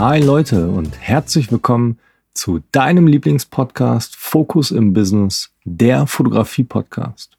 Hi 0.00 0.18
Leute 0.18 0.70
und 0.70 0.98
herzlich 0.98 1.52
willkommen 1.52 1.98
zu 2.32 2.60
deinem 2.72 3.06
Lieblingspodcast 3.06 4.16
Fokus 4.16 4.70
im 4.70 4.94
Business, 4.94 5.50
der 5.64 6.06
Fotografie-Podcast. 6.06 7.36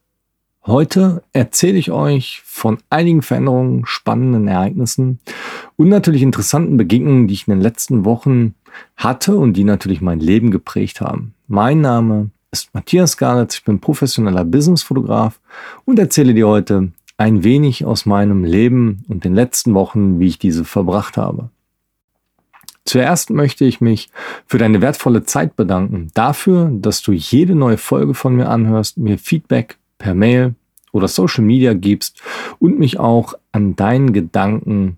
Heute 0.67 1.23
erzähle 1.34 1.79
ich 1.79 1.89
euch 1.89 2.43
von 2.45 2.77
einigen 2.91 3.23
Veränderungen, 3.23 3.88
spannenden 3.88 4.47
Ereignissen 4.47 5.17
und 5.75 5.89
natürlich 5.89 6.21
interessanten 6.21 6.77
Begegnungen, 6.77 7.27
die 7.27 7.34
ich 7.34 7.47
in 7.47 7.55
den 7.55 7.61
letzten 7.61 8.05
Wochen 8.05 8.53
hatte 8.95 9.38
und 9.38 9.53
die 9.53 9.63
natürlich 9.63 10.02
mein 10.02 10.20
Leben 10.20 10.52
geprägt 10.52 11.02
haben. 11.02 11.34
Mein 11.48 11.81
Name 11.81 12.30
ist 12.52 12.75
Matthias 12.75 13.17
Garnitz, 13.17 13.55
ich 13.55 13.63
bin 13.63 13.80
professioneller 13.80 14.45
Businessfotograf 14.45 15.39
und 15.85 15.98
erzähle 15.98 16.35
dir 16.35 16.48
heute 16.48 16.91
ein 17.17 17.43
wenig 17.43 17.85
aus 17.85 18.05
meinem 18.05 18.43
Leben 18.43 19.03
und 19.07 19.25
den 19.25 19.34
letzten 19.34 19.73
Wochen, 19.73 20.20
wie 20.20 20.27
ich 20.27 20.38
diese 20.38 20.63
verbracht 20.63 21.17
habe. 21.17 21.49
Zuerst 22.85 23.30
möchte 23.30 23.63
ich 23.66 23.80
mich 23.80 24.09
für 24.45 24.58
deine 24.58 24.81
wertvolle 24.81 25.23
Zeit 25.23 25.55
bedanken, 25.55 26.09
dafür, 26.13 26.70
dass 26.73 27.02
du 27.02 27.12
jede 27.12 27.55
neue 27.55 27.77
Folge 27.77 28.13
von 28.13 28.35
mir 28.35 28.49
anhörst, 28.49 28.98
mir 28.98 29.17
Feedback 29.17 29.77
per 29.98 30.16
Mail 30.16 30.55
oder 30.91 31.08
Social 31.08 31.44
Media 31.44 31.73
gibst 31.73 32.22
und 32.59 32.80
mich 32.80 32.99
auch 32.99 33.36
an 33.52 33.75
deinen 33.75 34.13
Gedanken 34.13 34.98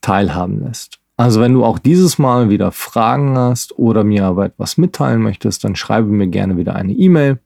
teilhaben 0.00 0.64
lässt. 0.64 0.98
Also 1.16 1.40
wenn 1.40 1.54
du 1.54 1.64
auch 1.64 1.78
dieses 1.78 2.18
Mal 2.18 2.50
wieder 2.50 2.72
Fragen 2.72 3.38
hast 3.38 3.78
oder 3.78 4.02
mir 4.04 4.24
aber 4.24 4.46
etwas 4.46 4.78
mitteilen 4.78 5.22
möchtest, 5.22 5.64
dann 5.64 5.76
schreibe 5.76 6.08
mir 6.08 6.26
gerne 6.26 6.56
wieder 6.56 6.74
eine 6.74 6.92
E-Mail 6.92 7.38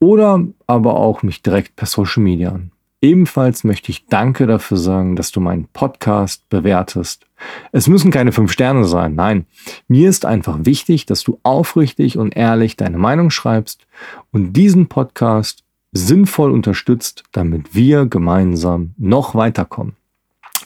oder 0.00 0.44
aber 0.66 0.96
auch 0.96 1.22
mich 1.22 1.42
direkt 1.42 1.76
per 1.76 1.86
Social 1.86 2.22
Media 2.22 2.50
an. 2.50 2.71
Ebenfalls 3.02 3.64
möchte 3.64 3.90
ich 3.90 4.06
Danke 4.06 4.46
dafür 4.46 4.76
sagen, 4.76 5.16
dass 5.16 5.32
du 5.32 5.40
meinen 5.40 5.66
Podcast 5.72 6.48
bewertest. 6.48 7.26
Es 7.72 7.88
müssen 7.88 8.12
keine 8.12 8.30
fünf 8.30 8.52
Sterne 8.52 8.84
sein, 8.84 9.16
nein. 9.16 9.46
Mir 9.88 10.08
ist 10.08 10.24
einfach 10.24 10.60
wichtig, 10.62 11.04
dass 11.04 11.24
du 11.24 11.40
aufrichtig 11.42 12.16
und 12.16 12.36
ehrlich 12.36 12.76
deine 12.76 12.98
Meinung 12.98 13.30
schreibst 13.30 13.84
und 14.30 14.52
diesen 14.52 14.86
Podcast 14.86 15.64
sinnvoll 15.90 16.52
unterstützt, 16.52 17.24
damit 17.32 17.74
wir 17.74 18.06
gemeinsam 18.06 18.94
noch 18.98 19.34
weiterkommen. 19.34 19.96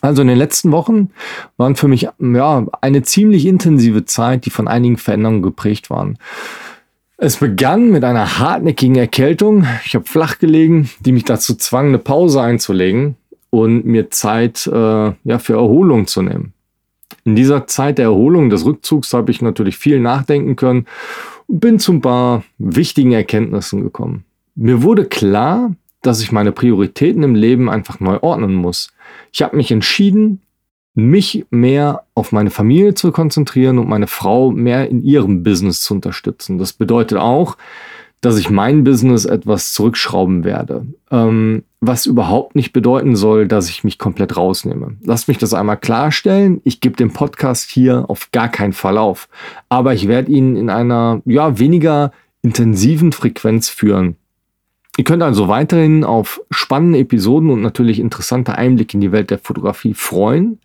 Also 0.02 0.20
in 0.20 0.28
den 0.28 0.36
letzten 0.36 0.72
Wochen 0.72 1.10
waren 1.56 1.74
für 1.74 1.88
mich 1.88 2.08
ja 2.18 2.66
eine 2.82 3.02
ziemlich 3.02 3.46
intensive 3.46 4.04
Zeit, 4.04 4.44
die 4.44 4.50
von 4.50 4.68
einigen 4.68 4.98
Veränderungen 4.98 5.40
geprägt 5.40 5.88
waren. 5.88 6.18
Es 7.19 7.39
begann 7.39 7.91
mit 7.91 8.05
einer 8.05 8.39
hartnäckigen 8.39 8.97
Erkältung. 8.97 9.67
Ich 9.86 9.95
habe 9.95 10.05
flach 10.05 10.39
gelegen, 10.39 10.91
die 11.00 11.12
mich 11.12 11.25
dazu 11.25 11.55
zwang, 11.55 11.89
eine 11.89 11.98
Pause 11.98 12.42
einzulegen 12.42 13.17
und 13.48 13.86
mir 13.86 14.11
Zeit 14.11 14.67
äh, 14.67 15.12
ja, 15.25 15.39
für 15.39 15.55
Erholung 15.55 16.06
zu 16.06 16.20
nehmen. 16.20 16.53
In 17.25 17.34
dieser 17.34 17.67
Zeit 17.67 17.97
der 17.97 18.06
Erholung, 18.06 18.50
des 18.50 18.67
Rückzugs, 18.67 19.14
habe 19.14 19.31
ich 19.31 19.41
natürlich 19.41 19.78
viel 19.78 19.98
nachdenken 19.98 20.56
können 20.56 20.84
und 21.47 21.61
bin 21.61 21.78
zu 21.78 21.94
ein 21.94 22.03
paar 22.03 22.44
wichtigen 22.59 23.12
Erkenntnissen 23.12 23.83
gekommen. 23.83 24.25
Mir 24.55 24.83
wurde 24.83 25.06
klar, 25.06 25.75
dass 26.03 26.20
ich 26.20 26.33
meine 26.33 26.53
Prioritäten 26.53 27.22
im 27.22 27.34
Leben 27.34 27.70
einfach 27.70 27.98
neu 27.98 28.19
ordnen 28.20 28.55
muss. 28.55 28.92
Ich 29.33 29.42
habe 29.42 29.56
mich 29.56 29.70
entschieden, 29.70 30.42
mich 30.97 31.44
mehr 31.50 32.05
auf 32.14 32.33
meine 32.33 32.50
Familie 32.50 32.94
zu 32.94 33.12
konzentrieren 33.12 33.78
und 33.78 33.89
meine 33.89 34.06
Frau 34.06 34.50
mehr 34.50 34.89
in 34.89 35.03
ihrem 35.05 35.42
Business 35.42 35.83
zu 35.83 35.94
unterstützen. 35.94 36.58
Das 36.58 36.72
bedeutet 36.72 37.19
auch, 37.19 37.56
dass 38.22 38.38
ich 38.38 38.48
mein 38.48 38.83
Business 38.83 39.27
etwas 39.27 39.75
zurückschrauben 39.75 40.42
werde. 40.42 40.86
Ähm, 41.11 41.64
was 41.80 42.06
überhaupt 42.06 42.56
nicht 42.56 42.72
bedeuten 42.72 43.15
soll, 43.15 43.47
dass 43.47 43.69
ich 43.69 43.84
mich 43.84 43.98
komplett 43.98 44.38
rausnehme. 44.38 44.97
Lasst 45.03 45.28
mich 45.28 45.37
das 45.37 45.53
einmal 45.53 45.76
klarstellen. 45.76 46.62
Ich 46.65 46.81
gebe 46.81 46.97
den 46.97 47.12
Podcast 47.12 47.70
hier 47.70 48.06
auf 48.09 48.32
gar 48.32 48.49
keinen 48.49 48.72
Fall 48.72 48.97
auf. 48.97 49.28
Aber 49.69 49.93
ich 49.93 50.09
werde 50.09 50.32
ihn 50.32 50.56
in 50.56 50.70
einer 50.70 51.20
ja, 51.26 51.59
weniger 51.59 52.10
intensiven 52.41 53.12
Frequenz 53.12 53.69
führen. 53.69 54.16
Ihr 54.98 55.04
könnt 55.04 55.22
also 55.22 55.48
weiterhin 55.48 56.04
auf 56.04 56.40
spannende 56.50 56.98
Episoden 56.98 57.50
und 57.50 57.60
natürlich 57.60 58.00
interessante 58.00 58.56
Einblicke 58.56 58.94
in 58.96 59.02
die 59.02 59.12
Welt 59.12 59.30
der 59.30 59.38
Fotografie 59.38 59.92
freuen. 59.92 60.58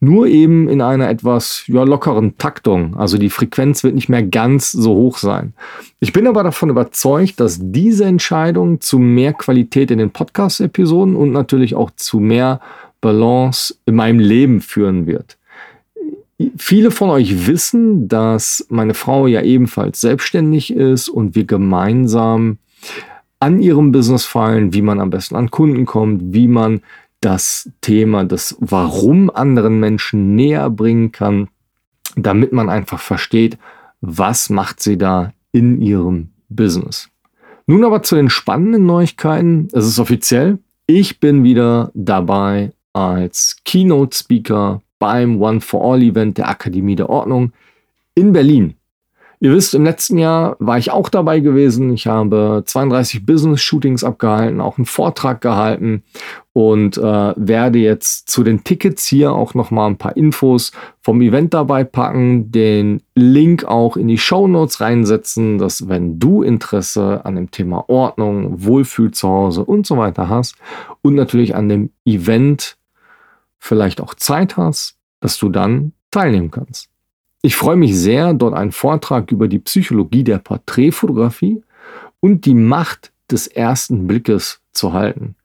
Nur 0.00 0.26
eben 0.26 0.68
in 0.68 0.82
einer 0.82 1.08
etwas 1.08 1.64
ja, 1.66 1.82
lockeren 1.84 2.36
Taktung. 2.36 2.96
Also 2.96 3.16
die 3.16 3.30
Frequenz 3.30 3.82
wird 3.82 3.94
nicht 3.94 4.08
mehr 4.08 4.22
ganz 4.22 4.70
so 4.70 4.94
hoch 4.94 5.16
sein. 5.16 5.54
Ich 5.98 6.12
bin 6.12 6.26
aber 6.26 6.42
davon 6.42 6.68
überzeugt, 6.68 7.40
dass 7.40 7.58
diese 7.60 8.04
Entscheidung 8.04 8.80
zu 8.80 8.98
mehr 8.98 9.32
Qualität 9.32 9.90
in 9.90 9.98
den 9.98 10.10
Podcast-Episoden 10.10 11.16
und 11.16 11.32
natürlich 11.32 11.74
auch 11.74 11.90
zu 11.96 12.20
mehr 12.20 12.60
Balance 13.00 13.74
in 13.86 13.94
meinem 13.94 14.18
Leben 14.18 14.60
führen 14.60 15.06
wird. 15.06 15.38
Viele 16.56 16.90
von 16.90 17.10
euch 17.10 17.46
wissen, 17.46 18.08
dass 18.08 18.66
meine 18.70 18.94
Frau 18.94 19.26
ja 19.26 19.42
ebenfalls 19.42 20.00
selbstständig 20.00 20.72
ist 20.74 21.08
und 21.10 21.34
wir 21.34 21.44
gemeinsam 21.44 22.58
an 23.40 23.60
ihrem 23.60 23.90
Business 23.90 24.24
fallen, 24.24 24.72
wie 24.72 24.82
man 24.82 25.00
am 25.00 25.10
besten 25.10 25.34
an 25.34 25.50
Kunden 25.50 25.86
kommt, 25.86 26.34
wie 26.34 26.46
man 26.46 26.82
das 27.20 27.70
Thema 27.80 28.24
des 28.24 28.56
Warum 28.60 29.30
anderen 29.30 29.80
Menschen 29.80 30.34
näher 30.36 30.70
bringen 30.70 31.12
kann, 31.12 31.48
damit 32.16 32.52
man 32.52 32.68
einfach 32.68 33.00
versteht, 33.00 33.58
was 34.00 34.50
macht 34.50 34.80
sie 34.80 34.96
da 34.96 35.32
in 35.52 35.80
ihrem 35.80 36.30
Business. 36.48 37.08
Nun 37.66 37.84
aber 37.84 38.02
zu 38.02 38.16
den 38.16 38.30
spannenden 38.30 38.86
Neuigkeiten. 38.86 39.68
Es 39.72 39.86
ist 39.86 39.98
offiziell. 39.98 40.58
Ich 40.86 41.20
bin 41.20 41.44
wieder 41.44 41.90
dabei 41.94 42.72
als 42.92 43.58
Keynote 43.64 44.16
Speaker 44.16 44.82
beim 44.98 45.40
One 45.40 45.60
for 45.60 45.84
All 45.84 46.02
Event 46.02 46.38
der 46.38 46.48
Akademie 46.48 46.96
der 46.96 47.08
Ordnung 47.08 47.52
in 48.14 48.32
Berlin. 48.32 48.74
Ihr 49.42 49.54
wisst, 49.54 49.72
im 49.72 49.84
letzten 49.84 50.18
Jahr 50.18 50.56
war 50.58 50.76
ich 50.76 50.90
auch 50.90 51.08
dabei 51.08 51.40
gewesen. 51.40 51.94
Ich 51.94 52.06
habe 52.06 52.62
32 52.66 53.24
Business-Shootings 53.24 54.04
abgehalten, 54.04 54.60
auch 54.60 54.76
einen 54.76 54.84
Vortrag 54.84 55.40
gehalten 55.40 56.02
und 56.52 56.98
äh, 56.98 57.32
werde 57.36 57.78
jetzt 57.78 58.28
zu 58.28 58.42
den 58.44 58.64
Tickets 58.64 59.06
hier 59.06 59.32
auch 59.32 59.54
nochmal 59.54 59.88
ein 59.88 59.96
paar 59.96 60.14
Infos 60.14 60.72
vom 61.00 61.22
Event 61.22 61.54
dabei 61.54 61.84
packen, 61.84 62.52
den 62.52 63.02
Link 63.14 63.64
auch 63.64 63.96
in 63.96 64.08
die 64.08 64.18
Show 64.18 64.46
Notes 64.46 64.82
reinsetzen, 64.82 65.56
dass 65.56 65.88
wenn 65.88 66.18
du 66.18 66.42
Interesse 66.42 67.24
an 67.24 67.36
dem 67.36 67.50
Thema 67.50 67.88
Ordnung, 67.88 68.62
Wohlfühl 68.62 69.10
zu 69.10 69.26
Hause 69.26 69.64
und 69.64 69.86
so 69.86 69.96
weiter 69.96 70.28
hast 70.28 70.56
und 71.00 71.14
natürlich 71.14 71.56
an 71.56 71.70
dem 71.70 71.90
Event 72.04 72.76
vielleicht 73.58 74.02
auch 74.02 74.12
Zeit 74.12 74.58
hast, 74.58 74.96
dass 75.20 75.38
du 75.38 75.48
dann 75.48 75.92
teilnehmen 76.10 76.50
kannst. 76.50 76.90
Ich 77.42 77.56
freue 77.56 77.76
mich 77.76 77.96
sehr, 77.96 78.34
dort 78.34 78.54
einen 78.54 78.72
Vortrag 78.72 79.32
über 79.32 79.48
die 79.48 79.58
Psychologie 79.58 80.24
der 80.24 80.38
Porträtfotografie 80.38 81.62
und 82.20 82.44
die 82.44 82.54
Macht 82.54 83.12
des 83.30 83.46
ersten 83.46 84.06
Blickes 84.06 84.60
zu 84.72 84.92
halten. 84.92 85.36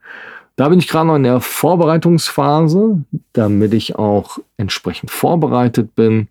Da 0.57 0.69
bin 0.69 0.79
ich 0.79 0.87
gerade 0.87 1.07
noch 1.07 1.15
in 1.15 1.23
der 1.23 1.39
Vorbereitungsphase, 1.39 3.03
damit 3.33 3.73
ich 3.73 3.95
auch 3.95 4.39
entsprechend 4.57 5.11
vorbereitet 5.11 5.95
bin. 5.95 6.27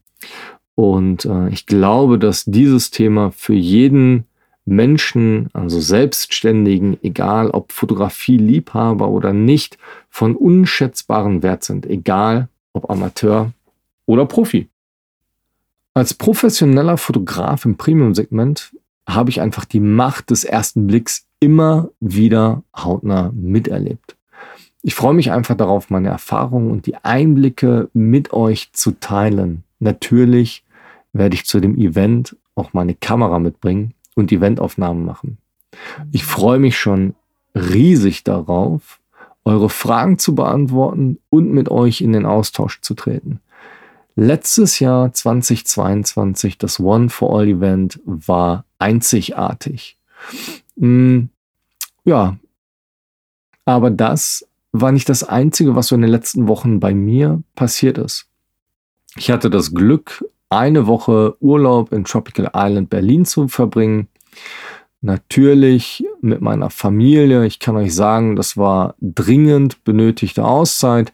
Und 0.74 1.24
äh, 1.24 1.48
ich 1.48 1.66
glaube, 1.66 2.18
dass 2.18 2.44
dieses 2.44 2.90
Thema 2.90 3.30
für 3.32 3.54
jeden 3.54 4.24
Menschen, 4.66 5.48
also 5.52 5.80
Selbstständigen, 5.80 6.98
egal 7.02 7.50
ob 7.50 7.72
Fotografie-Liebhaber 7.72 9.08
oder 9.08 9.32
nicht, 9.32 9.78
von 10.08 10.36
unschätzbarem 10.36 11.42
Wert 11.42 11.64
sind, 11.64 11.86
egal 11.86 12.48
ob 12.72 12.90
Amateur 12.90 13.52
oder 14.06 14.24
Profi. 14.24 14.68
Als 15.96 16.12
professioneller 16.12 16.96
Fotograf 16.96 17.64
im 17.64 17.76
Premium-Segment 17.76 18.74
habe 19.08 19.30
ich 19.30 19.40
einfach 19.40 19.64
die 19.64 19.78
Macht 19.78 20.30
des 20.30 20.42
ersten 20.42 20.88
Blicks 20.88 21.28
immer 21.38 21.88
wieder 22.00 22.64
hautnah 22.76 23.30
miterlebt. 23.32 24.16
Ich 24.82 24.96
freue 24.96 25.14
mich 25.14 25.30
einfach 25.30 25.56
darauf, 25.56 25.90
meine 25.90 26.08
Erfahrungen 26.08 26.72
und 26.72 26.86
die 26.86 26.96
Einblicke 26.96 27.90
mit 27.92 28.32
euch 28.32 28.72
zu 28.72 28.98
teilen. 28.98 29.62
Natürlich 29.78 30.64
werde 31.12 31.36
ich 31.36 31.46
zu 31.46 31.60
dem 31.60 31.78
Event 31.78 32.36
auch 32.56 32.72
meine 32.72 32.94
Kamera 32.94 33.38
mitbringen 33.38 33.94
und 34.16 34.32
Eventaufnahmen 34.32 35.04
machen. 35.04 35.38
Ich 36.10 36.24
freue 36.24 36.58
mich 36.58 36.76
schon 36.76 37.14
riesig 37.54 38.24
darauf, 38.24 38.98
eure 39.44 39.70
Fragen 39.70 40.18
zu 40.18 40.34
beantworten 40.34 41.18
und 41.30 41.52
mit 41.52 41.68
euch 41.68 42.00
in 42.00 42.12
den 42.12 42.26
Austausch 42.26 42.80
zu 42.80 42.94
treten. 42.94 43.40
Letztes 44.16 44.78
Jahr 44.78 45.12
2022, 45.12 46.56
das 46.58 46.78
One 46.78 47.08
for 47.08 47.36
All 47.36 47.48
Event 47.48 48.00
war 48.04 48.64
einzigartig. 48.78 49.98
Mm, 50.76 51.24
ja, 52.04 52.36
aber 53.64 53.90
das 53.90 54.46
war 54.72 54.92
nicht 54.92 55.08
das 55.08 55.24
Einzige, 55.24 55.74
was 55.74 55.88
so 55.88 55.94
in 55.94 56.02
den 56.02 56.10
letzten 56.10 56.48
Wochen 56.48 56.80
bei 56.80 56.94
mir 56.94 57.42
passiert 57.54 57.98
ist. 57.98 58.26
Ich 59.16 59.30
hatte 59.30 59.50
das 59.50 59.74
Glück, 59.74 60.24
eine 60.48 60.86
Woche 60.86 61.36
Urlaub 61.40 61.92
in 61.92 62.04
Tropical 62.04 62.50
Island 62.54 62.90
Berlin 62.90 63.24
zu 63.24 63.48
verbringen. 63.48 64.08
Natürlich 65.00 66.04
mit 66.20 66.40
meiner 66.40 66.70
Familie. 66.70 67.44
Ich 67.44 67.58
kann 67.58 67.76
euch 67.76 67.94
sagen, 67.94 68.36
das 68.36 68.56
war 68.56 68.94
dringend 69.00 69.84
benötigte 69.84 70.44
Auszeit. 70.44 71.12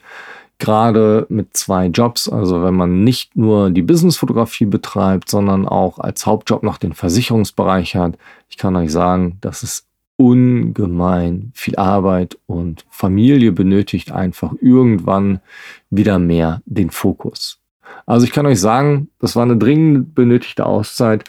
Gerade 0.61 1.27
mit 1.29 1.57
zwei 1.57 1.87
Jobs, 1.87 2.29
also 2.29 2.63
wenn 2.63 2.75
man 2.75 3.03
nicht 3.03 3.37
nur 3.37 3.71
die 3.71 3.83
Businessfotografie 3.83 4.67
betreibt, 4.67 5.29
sondern 5.29 5.67
auch 5.67 5.99
als 5.99 6.27
Hauptjob 6.27 6.63
noch 6.63 6.79
den 6.79 6.93
Versicherungsbereich 6.93 7.97
hat, 7.97 8.17
ich 8.49 8.57
kann 8.57 8.77
euch 8.77 8.93
sagen, 8.93 9.39
das 9.41 9.63
ist 9.63 9.87
ungemein 10.17 11.51
viel 11.55 11.77
Arbeit 11.77 12.39
und 12.47 12.85
Familie 12.91 13.53
benötigt 13.53 14.13
einfach 14.13 14.53
irgendwann 14.61 15.41
wieder 15.89 16.19
mehr 16.19 16.61
den 16.67 16.91
Fokus. 16.91 17.59
Also 18.05 18.27
ich 18.27 18.33
kann 18.33 18.45
euch 18.47 18.61
sagen, 18.61 19.09
das 19.19 19.35
war 19.35 19.45
eine 19.45 19.57
dringend 19.57 20.15
benötigte 20.15 20.67
Auszeit 20.67 21.25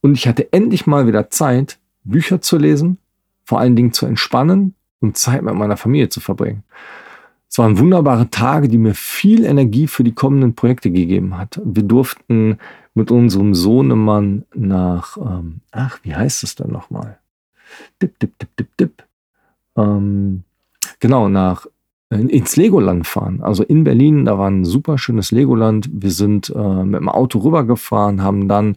und 0.00 0.14
ich 0.14 0.26
hatte 0.26 0.52
endlich 0.52 0.86
mal 0.86 1.06
wieder 1.06 1.28
Zeit, 1.30 1.78
Bücher 2.04 2.40
zu 2.40 2.56
lesen, 2.56 2.96
vor 3.44 3.60
allen 3.60 3.76
Dingen 3.76 3.92
zu 3.92 4.06
entspannen 4.06 4.74
und 5.00 5.18
Zeit 5.18 5.42
mit 5.42 5.54
meiner 5.54 5.76
Familie 5.76 6.08
zu 6.08 6.20
verbringen. 6.20 6.64
Es 7.50 7.58
waren 7.58 7.78
wunderbare 7.80 8.30
Tage, 8.30 8.68
die 8.68 8.78
mir 8.78 8.94
viel 8.94 9.44
Energie 9.44 9.88
für 9.88 10.04
die 10.04 10.14
kommenden 10.14 10.54
Projekte 10.54 10.92
gegeben 10.92 11.36
hat. 11.36 11.60
Wir 11.64 11.82
durften 11.82 12.58
mit 12.94 13.10
unserem 13.10 13.54
Sohnemann 13.54 14.44
nach, 14.54 15.16
ähm, 15.16 15.60
ach, 15.72 15.98
wie 16.04 16.14
heißt 16.14 16.44
es 16.44 16.54
dann 16.54 16.70
nochmal? 16.70 17.18
Dip, 18.00 18.20
dip, 18.20 18.38
dip, 18.38 18.56
dip, 18.56 18.76
dip. 18.76 19.04
Ähm, 19.76 20.44
genau, 21.00 21.28
nach 21.28 21.66
ins 22.10 22.54
Legoland 22.54 23.06
fahren. 23.06 23.40
Also 23.42 23.64
in 23.64 23.82
Berlin, 23.82 24.24
da 24.24 24.38
war 24.38 24.48
ein 24.48 24.64
super 24.64 24.96
schönes 24.96 25.32
Legoland. 25.32 25.88
Wir 25.92 26.10
sind 26.10 26.52
äh, 26.54 26.84
mit 26.84 27.00
dem 27.00 27.08
Auto 27.08 27.40
rübergefahren, 27.40 28.22
haben 28.22 28.46
dann 28.46 28.76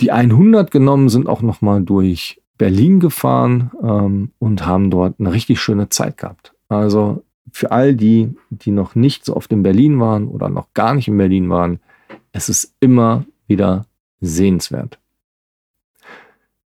die 0.00 0.10
100 0.10 0.72
genommen, 0.72 1.08
sind 1.08 1.28
auch 1.28 1.42
nochmal 1.42 1.82
durch 1.82 2.40
Berlin 2.58 2.98
gefahren 2.98 3.70
ähm, 3.80 4.30
und 4.40 4.66
haben 4.66 4.90
dort 4.90 5.20
eine 5.20 5.32
richtig 5.32 5.60
schöne 5.60 5.88
Zeit 5.88 6.18
gehabt. 6.18 6.52
Also 6.68 7.22
für 7.50 7.72
all 7.72 7.94
die, 7.94 8.34
die 8.50 8.70
noch 8.70 8.94
nicht 8.94 9.24
so 9.24 9.36
oft 9.36 9.52
in 9.52 9.62
Berlin 9.62 9.98
waren 10.00 10.28
oder 10.28 10.48
noch 10.48 10.72
gar 10.74 10.94
nicht 10.94 11.08
in 11.08 11.18
Berlin 11.18 11.50
waren, 11.50 11.80
es 12.32 12.48
ist 12.48 12.74
immer 12.80 13.24
wieder 13.46 13.86
sehenswert. 14.20 14.98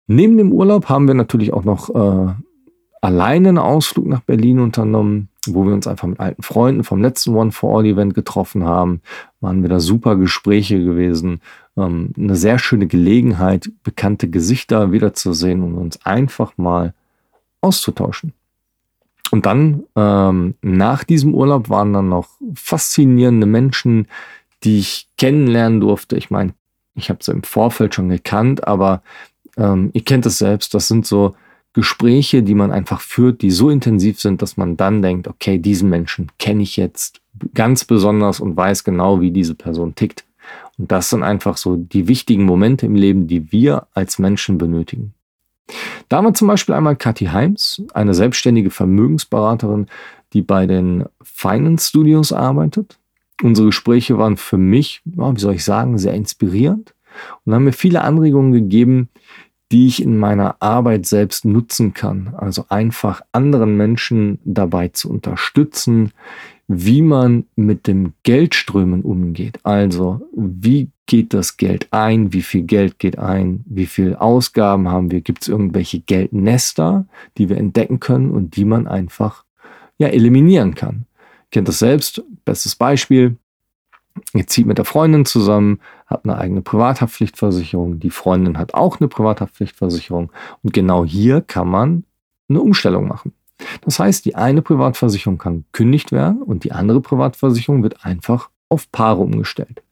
Neben 0.06 0.36
dem 0.36 0.52
Urlaub 0.52 0.88
haben 0.88 1.06
wir 1.06 1.14
natürlich 1.14 1.52
auch 1.52 1.64
noch 1.64 1.90
äh, 1.94 2.32
alleine 3.00 3.48
einen 3.50 3.58
Ausflug 3.58 4.06
nach 4.06 4.22
Berlin 4.22 4.58
unternommen, 4.58 5.28
wo 5.46 5.64
wir 5.64 5.74
uns 5.74 5.86
einfach 5.86 6.08
mit 6.08 6.20
alten 6.20 6.42
Freunden 6.42 6.84
vom 6.84 7.02
letzten 7.02 7.34
One 7.34 7.52
for 7.52 7.78
All 7.78 7.86
Event 7.86 8.14
getroffen 8.14 8.64
haben. 8.64 9.02
Waren 9.40 9.62
wieder 9.62 9.80
super 9.80 10.16
Gespräche 10.16 10.82
gewesen. 10.82 11.40
Ähm, 11.76 12.12
eine 12.16 12.36
sehr 12.36 12.58
schöne 12.58 12.86
Gelegenheit, 12.86 13.70
bekannte 13.82 14.28
Gesichter 14.30 14.92
wiederzusehen 14.92 15.62
und 15.62 15.74
uns 15.74 16.04
einfach 16.04 16.56
mal 16.56 16.94
auszutauschen. 17.60 18.32
Und 19.30 19.46
dann 19.46 19.84
ähm, 19.94 20.54
nach 20.62 21.04
diesem 21.04 21.34
Urlaub 21.34 21.68
waren 21.68 21.92
dann 21.92 22.08
noch 22.08 22.28
faszinierende 22.54 23.46
Menschen, 23.46 24.08
die 24.64 24.78
ich 24.78 25.08
kennenlernen 25.18 25.80
durfte. 25.80 26.16
Ich 26.16 26.30
meine, 26.30 26.54
ich 26.94 27.10
habe 27.10 27.22
sie 27.22 27.32
im 27.32 27.42
Vorfeld 27.42 27.94
schon 27.94 28.08
gekannt, 28.08 28.66
aber 28.66 29.02
ähm, 29.56 29.90
ihr 29.92 30.02
kennt 30.02 30.26
es 30.26 30.38
selbst, 30.38 30.74
das 30.74 30.88
sind 30.88 31.06
so 31.06 31.34
Gespräche, 31.74 32.42
die 32.42 32.54
man 32.54 32.72
einfach 32.72 33.00
führt, 33.00 33.42
die 33.42 33.50
so 33.50 33.70
intensiv 33.70 34.20
sind, 34.20 34.42
dass 34.42 34.56
man 34.56 34.76
dann 34.76 35.02
denkt, 35.02 35.28
okay, 35.28 35.58
diesen 35.58 35.90
Menschen 35.90 36.32
kenne 36.38 36.62
ich 36.62 36.76
jetzt 36.76 37.20
ganz 37.54 37.84
besonders 37.84 38.40
und 38.40 38.56
weiß 38.56 38.84
genau, 38.84 39.20
wie 39.20 39.30
diese 39.30 39.54
Person 39.54 39.94
tickt. 39.94 40.24
Und 40.78 40.90
das 40.90 41.10
sind 41.10 41.22
einfach 41.22 41.56
so 41.56 41.76
die 41.76 42.08
wichtigen 42.08 42.44
Momente 42.44 42.86
im 42.86 42.94
Leben, 42.94 43.26
die 43.26 43.52
wir 43.52 43.86
als 43.94 44.18
Menschen 44.18 44.58
benötigen. 44.58 45.12
Da 46.08 46.24
war 46.24 46.34
zum 46.34 46.48
Beispiel 46.48 46.74
einmal 46.74 46.96
Kathi 46.96 47.26
Heims, 47.26 47.82
eine 47.94 48.14
selbstständige 48.14 48.70
Vermögensberaterin, 48.70 49.86
die 50.32 50.42
bei 50.42 50.66
den 50.66 51.04
Finance 51.22 51.88
Studios 51.88 52.32
arbeitet. 52.32 52.98
Unsere 53.42 53.68
Gespräche 53.68 54.18
waren 54.18 54.36
für 54.36 54.58
mich, 54.58 55.02
wie 55.04 55.40
soll 55.40 55.54
ich 55.54 55.64
sagen, 55.64 55.98
sehr 55.98 56.14
inspirierend 56.14 56.94
und 57.44 57.54
haben 57.54 57.64
mir 57.64 57.72
viele 57.72 58.02
Anregungen 58.02 58.52
gegeben, 58.52 59.08
die 59.70 59.86
ich 59.86 60.02
in 60.02 60.16
meiner 60.18 60.56
Arbeit 60.60 61.06
selbst 61.06 61.44
nutzen 61.44 61.92
kann. 61.92 62.34
Also 62.36 62.64
einfach 62.68 63.20
anderen 63.32 63.76
Menschen 63.76 64.38
dabei 64.44 64.88
zu 64.88 65.10
unterstützen, 65.10 66.12
wie 66.68 67.00
man 67.00 67.46
mit 67.56 67.86
dem 67.86 68.12
Geldströmen 68.22 69.02
umgeht. 69.02 69.58
Also 69.64 70.20
wie 70.36 70.90
geht 71.06 71.32
das 71.32 71.56
Geld 71.56 71.88
ein, 71.90 72.34
wie 72.34 72.42
viel 72.42 72.62
Geld 72.62 72.98
geht 72.98 73.18
ein, 73.18 73.64
wie 73.66 73.86
viel 73.86 74.14
Ausgaben 74.14 74.88
haben 74.88 75.10
wir, 75.10 75.22
gibt 75.22 75.42
es 75.42 75.48
irgendwelche 75.48 76.00
Geldnester, 76.00 77.06
die 77.38 77.48
wir 77.48 77.56
entdecken 77.56 78.00
können 78.00 78.30
und 78.30 78.56
die 78.56 78.66
man 78.66 78.86
einfach 78.86 79.44
ja, 79.96 80.08
eliminieren 80.08 80.74
kann. 80.74 81.06
Kennt 81.50 81.66
das 81.68 81.78
selbst, 81.78 82.22
bestes 82.44 82.76
Beispiel, 82.76 83.38
Ihr 84.34 84.46
zieht 84.46 84.66
mit 84.66 84.78
der 84.78 84.84
Freundin 84.84 85.24
zusammen, 85.24 85.80
habt 86.06 86.24
eine 86.24 86.36
eigene 86.36 86.60
Privathaftpflichtversicherung. 86.60 88.00
Die 88.00 88.10
Freundin 88.10 88.58
hat 88.58 88.74
auch 88.74 88.98
eine 89.00 89.08
Privathaftpflichtversicherung. 89.08 90.32
Und 90.62 90.72
genau 90.72 91.04
hier 91.04 91.40
kann 91.40 91.68
man 91.68 92.04
eine 92.48 92.60
Umstellung 92.60 93.06
machen. 93.06 93.32
Das 93.82 93.98
heißt, 93.98 94.24
die 94.24 94.36
eine 94.36 94.62
Privatversicherung 94.62 95.38
kann 95.38 95.64
gekündigt 95.72 96.12
werden 96.12 96.42
und 96.42 96.64
die 96.64 96.72
andere 96.72 97.00
Privatversicherung 97.00 97.82
wird 97.82 98.04
einfach 98.04 98.50
auf 98.68 98.90
Paare 98.92 99.20
umgestellt. 99.20 99.82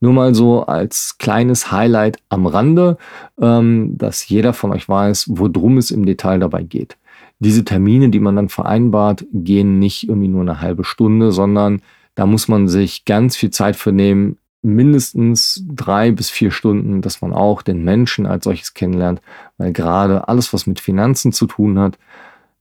Nur 0.00 0.12
mal 0.12 0.34
so 0.34 0.66
als 0.66 1.16
kleines 1.18 1.72
Highlight 1.72 2.18
am 2.28 2.46
Rande, 2.46 2.98
ähm, 3.40 3.96
dass 3.96 4.28
jeder 4.28 4.52
von 4.52 4.72
euch 4.72 4.88
weiß, 4.88 5.26
worum 5.30 5.78
es 5.78 5.90
im 5.90 6.04
Detail 6.04 6.38
dabei 6.38 6.62
geht. 6.62 6.96
Diese 7.38 7.64
Termine, 7.64 8.10
die 8.10 8.20
man 8.20 8.36
dann 8.36 8.48
vereinbart, 8.48 9.24
gehen 9.32 9.78
nicht 9.78 10.08
irgendwie 10.08 10.28
nur 10.28 10.42
eine 10.42 10.60
halbe 10.60 10.84
Stunde, 10.84 11.32
sondern 11.32 11.82
da 12.14 12.26
muss 12.26 12.48
man 12.48 12.68
sich 12.68 13.04
ganz 13.04 13.36
viel 13.36 13.50
Zeit 13.50 13.76
für 13.76 13.92
nehmen, 13.92 14.38
mindestens 14.62 15.64
drei 15.68 16.10
bis 16.10 16.30
vier 16.30 16.50
Stunden, 16.50 17.02
dass 17.02 17.20
man 17.20 17.32
auch 17.32 17.62
den 17.62 17.84
Menschen 17.84 18.26
als 18.26 18.44
solches 18.44 18.74
kennenlernt, 18.74 19.20
weil 19.58 19.72
gerade 19.72 20.28
alles, 20.28 20.52
was 20.52 20.66
mit 20.66 20.80
Finanzen 20.80 21.32
zu 21.32 21.46
tun 21.46 21.78
hat, 21.78 21.98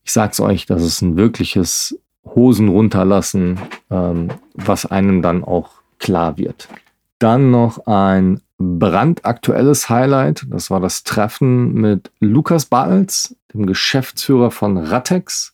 ich 0.05 0.13
sag's 0.13 0.39
euch, 0.39 0.67
das 0.67 0.83
ist 0.83 1.01
ein 1.01 1.17
wirkliches 1.17 1.99
Hosen 2.23 2.69
runterlassen, 2.69 3.59
ähm, 3.89 4.29
was 4.53 4.85
einem 4.85 5.21
dann 5.21 5.43
auch 5.43 5.71
klar 5.99 6.37
wird. 6.37 6.69
Dann 7.17 7.49
noch 7.49 7.87
ein 7.87 8.41
brandaktuelles 8.57 9.89
Highlight, 9.89 10.45
das 10.49 10.69
war 10.69 10.79
das 10.79 11.03
Treffen 11.03 11.73
mit 11.73 12.11
Lukas 12.19 12.65
Balz, 12.65 13.35
dem 13.53 13.65
Geschäftsführer 13.65 14.51
von 14.51 14.77
Ratex. 14.77 15.53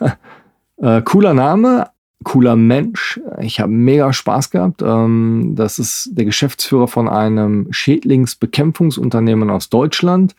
äh, 0.78 1.02
cooler 1.02 1.34
Name, 1.34 1.90
cooler 2.24 2.56
Mensch. 2.56 3.20
Ich 3.40 3.60
habe 3.60 3.70
mega 3.70 4.14
Spaß 4.14 4.50
gehabt. 4.50 4.80
Ähm, 4.80 5.52
das 5.56 5.78
ist 5.78 6.08
der 6.12 6.24
Geschäftsführer 6.24 6.88
von 6.88 7.06
einem 7.06 7.68
Schädlingsbekämpfungsunternehmen 7.70 9.50
aus 9.50 9.68
Deutschland. 9.68 10.34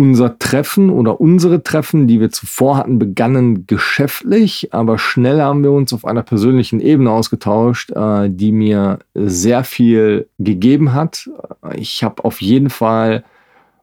Unser 0.00 0.38
Treffen 0.38 0.88
oder 0.88 1.20
unsere 1.20 1.62
Treffen, 1.62 2.06
die 2.06 2.20
wir 2.20 2.30
zuvor 2.30 2.78
hatten, 2.78 2.98
begannen 2.98 3.66
geschäftlich, 3.66 4.72
aber 4.72 4.96
schnell 4.96 5.42
haben 5.42 5.62
wir 5.62 5.72
uns 5.72 5.92
auf 5.92 6.06
einer 6.06 6.22
persönlichen 6.22 6.80
Ebene 6.80 7.10
ausgetauscht, 7.10 7.90
äh, 7.90 8.30
die 8.30 8.50
mir 8.50 9.00
sehr 9.12 9.62
viel 9.62 10.26
gegeben 10.38 10.94
hat. 10.94 11.28
Ich 11.74 12.02
habe 12.02 12.24
auf 12.24 12.40
jeden 12.40 12.70
Fall 12.70 13.24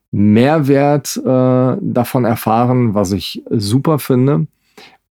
Mehrwert 0.09 1.17
äh, 1.17 1.77
davon 1.79 2.25
erfahren, 2.25 2.95
was 2.95 3.11
ich 3.11 3.43
super 3.51 3.99
finde. 3.99 4.47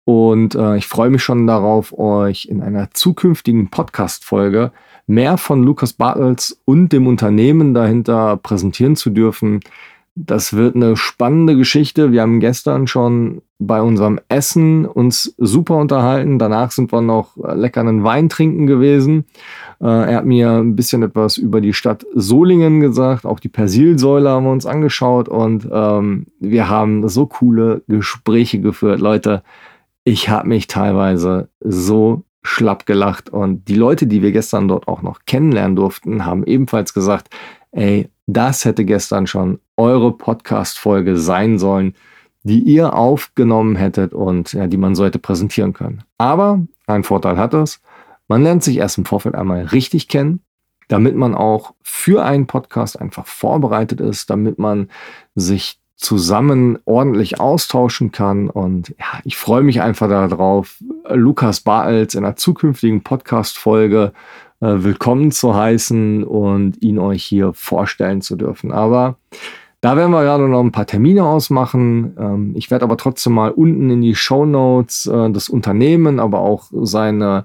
Und 0.06 0.54
äh, 0.54 0.78
ich 0.78 0.87
freue 0.87 1.11
mich 1.11 1.23
schon 1.23 1.46
darauf, 1.46 1.99
euch 1.99 2.46
in 2.46 2.62
einer 2.62 2.92
zukünftigen 2.92 3.68
Podcast-Folge 3.68 4.73
mehr 5.06 5.37
von 5.37 5.62
Lukas 5.64 5.92
Bartels 5.92 6.62
und 6.64 6.94
dem 6.94 7.06
Unternehmen 7.06 7.75
dahinter 7.75 8.38
präsentieren 8.38 8.96
zu 8.96 9.11
dürfen. 9.11 9.61
Das 10.16 10.54
wird 10.54 10.76
eine 10.76 10.97
spannende 10.97 11.56
Geschichte. 11.56 12.12
Wir 12.12 12.23
haben 12.23 12.38
gestern 12.38 12.87
schon 12.87 13.42
bei 13.59 13.83
unserem 13.83 14.21
Essen 14.28 14.87
uns 14.87 15.35
super 15.38 15.76
unterhalten. 15.76 16.38
Danach 16.38 16.71
sind 16.71 16.92
wir 16.92 17.00
noch 17.00 17.37
lecker 17.37 17.80
einen 17.80 18.04
Wein 18.04 18.28
trinken 18.28 18.68
gewesen. 18.68 19.25
Äh, 19.80 19.87
er 19.87 20.16
hat 20.18 20.25
mir 20.25 20.52
ein 20.52 20.76
bisschen 20.76 21.02
etwas 21.02 21.37
über 21.37 21.61
die 21.61 21.73
Stadt 21.73 22.06
Solingen 22.14 22.78
gesagt. 22.78 23.26
Auch 23.26 23.40
die 23.40 23.49
Persilsäule 23.49 24.30
haben 24.30 24.44
wir 24.44 24.52
uns 24.52 24.66
angeschaut 24.66 25.28
und 25.28 25.68
ähm, 25.73 26.26
wir 26.38 26.68
haben 26.68 27.09
so 27.09 27.26
coole 27.26 27.83
Gespräche 27.88 28.61
geführt. 28.61 29.00
Leute, 29.00 29.42
ich 30.04 30.28
habe 30.28 30.47
mich 30.47 30.68
teilweise 30.68 31.49
so 31.61 32.23
schlapp 32.42 32.87
gelacht 32.87 33.30
und 33.30 33.66
die 33.66 33.75
Leute, 33.75 34.06
die 34.06 34.23
wir 34.23 34.30
gestern 34.30 34.68
dort 34.68 34.87
auch 34.87 35.02
noch 35.02 35.21
kennenlernen 35.26 35.75
durften, 35.75 36.25
haben 36.25 36.44
ebenfalls 36.44 36.94
gesagt, 36.94 37.30
ey, 37.73 38.11
das 38.26 38.64
hätte 38.64 38.85
gestern 38.85 39.26
schon 39.26 39.61
eure 39.76 40.16
Podcast-Folge 40.16 41.16
sein 41.16 41.59
sollen, 41.59 41.95
die 42.43 42.61
ihr 42.61 42.95
aufgenommen 42.95 43.76
hättet 43.76 44.12
und 44.12 44.52
ja, 44.52 44.66
die 44.66 44.76
man 44.76 44.95
so 44.95 45.04
hätte 45.04 45.19
präsentieren 45.19 45.73
können. 45.73 46.04
Aber 46.19 46.62
ein 46.87 47.04
Vorteil 47.04 47.38
hat 47.38 47.54
es, 47.54 47.81
man 48.28 48.43
lernt 48.43 48.62
sich 48.62 48.76
erst 48.78 48.99
im 48.99 49.04
Vorfeld 49.04 49.35
einmal 49.35 49.64
richtig 49.64 50.09
kennen, 50.09 50.40
damit 50.88 51.16
man 51.16 51.35
auch 51.35 51.75
für 51.83 52.25
einen 52.25 52.47
Podcast 52.47 53.00
einfach 53.00 53.26
vorbereitet 53.26 54.00
ist, 54.00 54.31
damit 54.31 54.59
man 54.59 54.88
sich 55.35 55.81
zusammen 55.97 56.78
ordentlich 56.85 57.40
austauschen 57.40 58.12
kann. 58.12 58.50
Und 58.50 58.90
ja, 58.99 59.21
ich 59.25 59.37
freue 59.37 59.62
mich 59.62 59.81
einfach 59.81 60.09
darauf, 60.09 60.83
Lukas 61.09 61.61
Baals 61.61 62.14
in 62.14 62.25
einer 62.25 62.37
zukünftigen 62.37 63.02
Podcast-Folge 63.02 64.12
willkommen 64.83 65.30
zu 65.30 65.54
heißen 65.54 66.25
und 66.25 66.80
ihn 66.83 66.99
euch 66.99 67.25
hier 67.25 67.52
vorstellen 67.52 68.23
zu 68.23 68.37
dürfen. 68.37 68.73
Aber 68.73 69.16
da 69.85 69.99
werden 69.99 70.12
wir 70.12 70.23
gerade 70.23 70.49
noch 70.49 70.62
ein 70.62 70.73
paar 70.73 70.87
Termine 70.87 71.25
ausmachen. 71.25 72.16
Ähm, 72.18 72.52
ich 72.56 72.71
werde 72.71 72.85
aber 72.85 72.97
trotzdem 72.97 73.35
mal 73.35 73.50
unten 73.50 73.90
in 73.90 74.00
die 74.00 74.14
Show 74.14 74.47
Notes 74.47 75.04
äh, 75.04 75.30
das 75.30 75.50
Unternehmen, 75.50 76.21
aber 76.21 76.40
auch 76.40 76.71
seine 76.73 77.44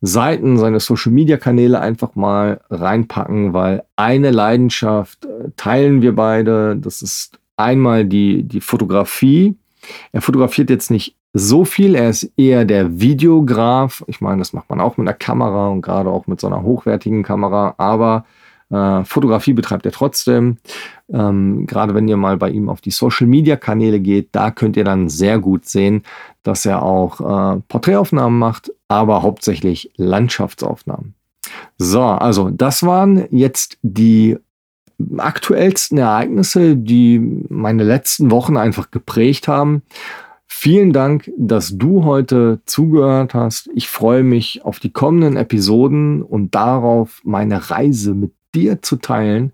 Seiten, 0.00 0.58
seine 0.58 0.78
Social 0.78 1.10
Media 1.10 1.38
Kanäle 1.38 1.80
einfach 1.80 2.14
mal 2.14 2.60
reinpacken, 2.70 3.52
weil 3.52 3.82
eine 3.96 4.30
Leidenschaft 4.30 5.24
äh, 5.24 5.50
teilen 5.56 6.02
wir 6.02 6.14
beide. 6.14 6.76
Das 6.76 7.02
ist 7.02 7.40
einmal 7.56 8.04
die, 8.04 8.44
die 8.44 8.60
Fotografie. 8.60 9.56
Er 10.12 10.22
fotografiert 10.22 10.70
jetzt 10.70 10.92
nicht 10.92 11.16
so 11.32 11.64
viel, 11.64 11.94
er 11.94 12.10
ist 12.10 12.30
eher 12.36 12.64
der 12.64 13.00
Videograf. 13.00 14.04
Ich 14.06 14.20
meine, 14.20 14.38
das 14.38 14.52
macht 14.52 14.68
man 14.68 14.80
auch 14.80 14.96
mit 14.96 15.08
einer 15.08 15.16
Kamera 15.16 15.68
und 15.68 15.82
gerade 15.82 16.10
auch 16.10 16.26
mit 16.26 16.40
so 16.40 16.46
einer 16.46 16.62
hochwertigen 16.62 17.22
Kamera, 17.22 17.74
aber 17.78 18.26
äh, 18.70 19.04
Fotografie 19.04 19.52
betreibt 19.52 19.86
er 19.86 19.92
trotzdem. 19.92 20.58
Ähm, 21.12 21.66
gerade 21.66 21.94
wenn 21.94 22.08
ihr 22.08 22.16
mal 22.16 22.36
bei 22.36 22.50
ihm 22.50 22.68
auf 22.68 22.80
die 22.80 22.90
Social 22.90 23.26
Media 23.26 23.56
Kanäle 23.56 24.00
geht, 24.00 24.30
da 24.32 24.50
könnt 24.50 24.76
ihr 24.76 24.84
dann 24.84 25.08
sehr 25.08 25.38
gut 25.38 25.66
sehen, 25.66 26.02
dass 26.42 26.66
er 26.66 26.82
auch 26.82 27.20
äh, 27.20 27.60
Porträtaufnahmen 27.68 28.38
macht, 28.38 28.72
aber 28.88 29.22
hauptsächlich 29.22 29.90
Landschaftsaufnahmen. 29.96 31.14
So, 31.78 32.02
also 32.02 32.50
das 32.50 32.82
waren 32.82 33.26
jetzt 33.30 33.78
die 33.82 34.38
aktuellsten 35.18 35.98
Ereignisse, 35.98 36.76
die 36.76 37.44
meine 37.48 37.84
letzten 37.84 38.30
Wochen 38.30 38.56
einfach 38.56 38.90
geprägt 38.90 39.48
haben. 39.48 39.82
Vielen 40.54 40.92
Dank, 40.92 41.32
dass 41.36 41.76
du 41.76 42.04
heute 42.04 42.60
zugehört 42.66 43.34
hast. 43.34 43.68
Ich 43.74 43.88
freue 43.88 44.22
mich 44.22 44.64
auf 44.64 44.78
die 44.78 44.92
kommenden 44.92 45.36
Episoden 45.36 46.22
und 46.22 46.54
darauf, 46.54 47.20
meine 47.24 47.70
Reise 47.70 48.14
mit 48.14 48.32
dir 48.54 48.80
zu 48.80 48.96
teilen. 48.96 49.52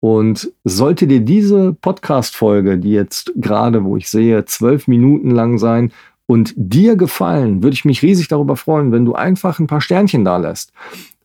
Und 0.00 0.50
sollte 0.64 1.08
dir 1.08 1.20
diese 1.20 1.74
Podcast-Folge, 1.74 2.78
die 2.78 2.92
jetzt 2.92 3.32
gerade, 3.36 3.84
wo 3.84 3.98
ich 3.98 4.08
sehe, 4.08 4.46
zwölf 4.46 4.88
Minuten 4.88 5.30
lang 5.30 5.58
sein 5.58 5.92
und 6.26 6.54
dir 6.56 6.96
gefallen, 6.96 7.62
würde 7.62 7.74
ich 7.74 7.84
mich 7.84 8.00
riesig 8.00 8.28
darüber 8.28 8.56
freuen, 8.56 8.92
wenn 8.92 9.04
du 9.04 9.14
einfach 9.14 9.58
ein 9.58 9.66
paar 9.66 9.82
Sternchen 9.82 10.24
da 10.24 10.38
lässt. 10.38 10.72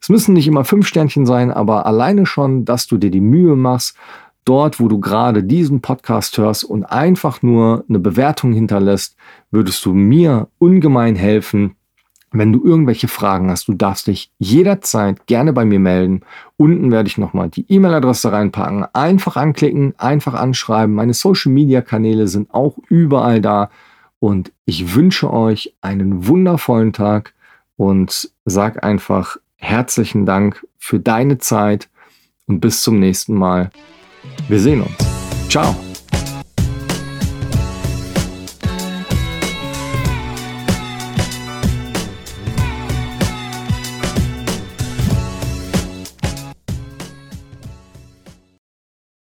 Es 0.02 0.10
müssen 0.10 0.34
nicht 0.34 0.48
immer 0.48 0.66
fünf 0.66 0.88
Sternchen 0.88 1.26
sein, 1.26 1.52
aber 1.52 1.86
alleine 1.86 2.26
schon, 2.26 2.66
dass 2.66 2.88
du 2.88 2.98
dir 2.98 3.12
die 3.12 3.22
Mühe 3.22 3.56
machst, 3.56 3.96
dort, 4.46 4.80
wo 4.80 4.88
du 4.88 5.00
gerade 5.00 5.44
diesen 5.44 5.82
Podcast 5.82 6.38
hörst 6.38 6.64
und 6.64 6.84
einfach 6.86 7.42
nur 7.42 7.86
eine 7.88 8.00
Bewertung 8.00 8.54
hinterlässt, 8.54 9.16
würdest 9.52 9.86
du 9.86 9.94
mir 9.94 10.48
ungemein 10.58 11.16
helfen, 11.16 11.76
wenn 12.34 12.54
du 12.54 12.64
irgendwelche 12.64 13.10
Fragen 13.10 13.50
hast, 13.50 13.68
du 13.68 13.74
darfst 13.74 14.08
dich 14.08 14.32
jederzeit 14.40 15.28
gerne 15.28 15.52
bei 15.52 15.66
mir 15.66 15.80
melden. 15.80 16.22
Unten 16.56 16.90
werde 16.90 17.08
ich 17.08 17.18
nochmal 17.18 17.50
die 17.50 17.66
E-Mail-Adresse 17.68 18.32
reinpacken. 18.32 18.86
Einfach 18.94 19.36
anklicken, 19.36 19.94
einfach 19.98 20.34
anschreiben. 20.34 20.96
Meine 20.96 21.14
Social-Media-Kanäle 21.14 22.28
sind 22.28 22.54
auch 22.54 22.78
überall 22.88 23.42
da. 23.42 23.70
Und 24.20 24.54
ich 24.66 24.96
wünsche 24.96 25.32
euch 25.34 25.76
einen 25.82 26.26
wundervollen 26.28 26.94
Tag 26.94 27.34
und 27.76 28.32
sag 28.46 28.84
einfach 28.84 29.38
herzlichen 29.58 30.26
Dank 30.26 30.66
für 30.78 31.00
deine 31.00 31.38
Zeit 31.38 31.90
und 32.48 32.62
bis 32.62 32.82
zum 32.82 33.00
nächsten 33.00 33.36
Mal. 33.36 33.72
Wir 34.48 34.60
sehen 34.60 34.82
uns. 34.82 34.98
Ciao. 35.50 35.76